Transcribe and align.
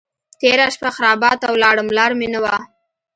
تېره 0.39 0.67
شپه 0.75 0.89
خرابات 0.95 1.37
ته 1.41 1.47
ولاړم 1.51 1.87
لار 1.97 2.11
مې 2.19 2.27
نه 2.33 2.39
وه. 2.43 2.55